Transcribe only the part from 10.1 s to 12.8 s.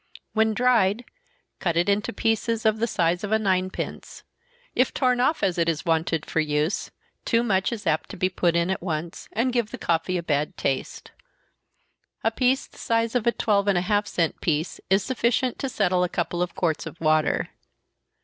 a bad taste. A piece of the